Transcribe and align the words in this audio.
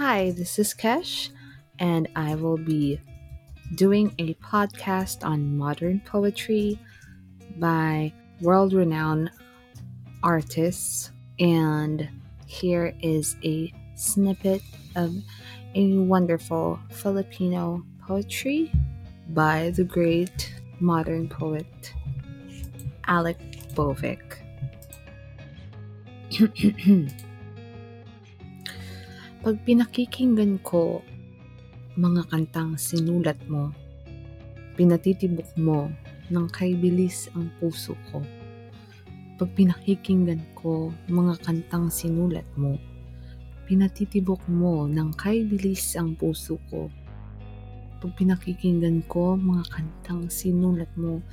Hi, 0.00 0.30
this 0.30 0.58
is 0.58 0.72
Kesh, 0.72 1.28
and 1.78 2.08
I 2.16 2.34
will 2.34 2.56
be 2.56 2.98
doing 3.74 4.14
a 4.18 4.32
podcast 4.36 5.26
on 5.26 5.58
modern 5.58 6.00
poetry 6.06 6.78
by 7.58 8.10
world 8.40 8.72
renowned 8.72 9.30
artists. 10.22 11.12
And 11.38 12.08
here 12.46 12.94
is 13.02 13.36
a 13.44 13.74
snippet 13.94 14.62
of 14.96 15.14
a 15.74 15.98
wonderful 15.98 16.80
Filipino 16.88 17.84
poetry 18.00 18.72
by 19.34 19.68
the 19.76 19.84
great 19.84 20.54
modern 20.80 21.28
poet 21.28 21.92
Alec 23.06 23.36
Bovic. 23.74 24.38
Pag 29.40 29.56
pinakikinggan 29.64 30.60
ko 30.60 31.00
mga 31.96 32.28
kantang 32.28 32.76
sinulat 32.76 33.40
mo, 33.48 33.72
pinatitibok 34.76 35.48
mo 35.56 35.88
ng 36.28 36.44
kaibilis 36.52 37.32
ang 37.32 37.48
puso 37.56 37.96
ko. 38.12 38.20
Pag 39.40 39.48
pinakikinggan 39.56 40.44
ko 40.52 40.92
mga 41.08 41.40
kantang 41.40 41.88
sinulat 41.88 42.44
mo, 42.52 42.76
pinatitibok 43.64 44.44
mo 44.44 44.84
ng 44.84 45.16
kaibilis 45.16 45.96
ang 45.96 46.20
puso 46.20 46.60
ko. 46.68 46.92
Pag 48.04 48.12
pinakikinggan 48.20 49.00
ko 49.08 49.40
mga 49.40 49.64
kantang 49.72 50.28
sinulat 50.28 50.92
mo, 51.00 51.24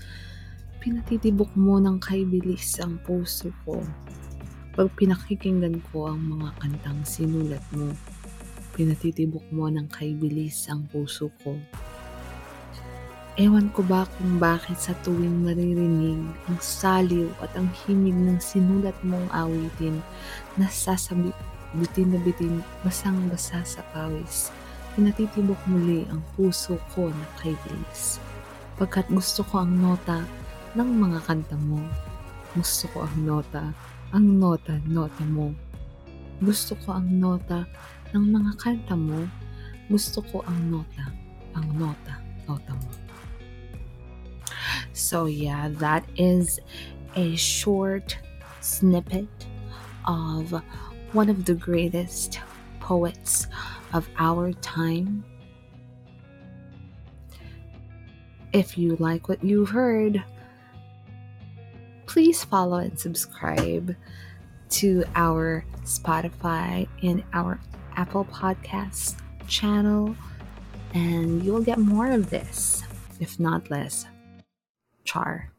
pinatitibok 0.79 1.51
mo 1.59 1.76
ng 1.84 1.99
kaibilis 1.99 2.79
ang 2.79 3.03
puso 3.03 3.51
ko. 3.67 3.84
Pag 4.77 4.94
pinakikinggan 4.94 5.81
ko 5.90 6.13
ang 6.13 6.22
mga 6.38 6.54
kantang 6.62 7.02
sinulat 7.02 7.66
mo, 7.73 7.90
pinatitibok 8.77 9.41
mo 9.49 9.73
ng 9.73 9.90
kaibilis 9.90 10.70
ang 10.70 10.85
puso 10.94 11.34
ko. 11.41 11.58
Ewan 13.41 13.74
ko 13.74 13.82
ba 13.82 14.05
kung 14.05 14.38
bakit 14.38 14.77
sa 14.77 14.93
tuwing 15.01 15.41
maririnig 15.41 16.21
ang 16.46 16.62
saliw 16.62 17.26
at 17.41 17.49
ang 17.57 17.66
himig 17.74 18.13
ng 18.13 18.38
sinulat 18.38 18.93
mong 19.01 19.26
awitin, 19.34 19.98
nasasabit 20.62 21.34
bitin 21.73 22.13
na 22.13 22.21
bitin, 22.21 22.62
basang-basa 22.85 23.66
sa 23.66 23.82
pawis. 23.98 24.54
Pinatitibok 24.94 25.57
muli 25.66 26.05
ang 26.13 26.21
puso 26.38 26.77
ko 26.94 27.10
na 27.10 27.26
kaibilis. 27.41 28.21
Pagkat 28.77 29.10
gusto 29.10 29.41
ko 29.41 29.66
ang 29.66 29.73
nota 29.73 30.21
ng 30.77 30.90
mga 31.01 31.26
kanta 31.26 31.57
mo. 31.57 31.82
Gusto 32.54 32.85
ko 32.94 33.10
ang 33.10 33.18
nota 33.26 33.73
ang 34.13 34.40
nota-nota 34.40 35.24
mo. 35.27 35.52
Gusto 36.40 36.77
ko 36.86 37.02
ang 37.02 37.10
nota 37.20 37.66
ng 38.13 38.26
mga 38.32 38.52
kanta 38.62 38.96
mo. 38.96 39.26
Gusto 39.90 40.22
ko 40.32 40.44
ang 40.48 40.72
nota, 40.72 41.12
ang 41.55 41.68
nota-nota 41.76 42.72
mo. 42.78 42.91
So 44.94 45.26
yeah, 45.26 45.70
that 45.84 46.04
is 46.16 46.60
a 47.16 47.35
short 47.35 48.18
snippet 48.62 49.30
of 50.05 50.54
one 51.13 51.30
of 51.30 51.46
the 51.46 51.54
greatest 51.54 52.40
poets 52.80 53.48
of 53.94 54.08
our 54.18 54.54
time. 54.60 55.24
If 58.54 58.78
you 58.78 58.96
like 59.00 59.28
what 59.28 59.44
you've 59.44 59.70
heard, 59.70 60.24
please 62.18 62.43
follow 62.43 62.77
and 62.77 62.99
subscribe 62.99 63.96
to 64.69 65.03
our 65.13 65.63
Spotify 65.84 66.88
and 67.03 67.23
our 67.31 67.59
Apple 67.96 68.25
Podcast 68.25 69.22
channel, 69.47 70.16
and 70.95 71.44
you'll 71.44 71.62
get 71.62 71.78
more 71.78 72.09
of 72.09 72.31
this, 72.31 72.81
if 73.19 73.40
not 73.40 73.69
less. 73.69 74.07
Char. 75.03 75.51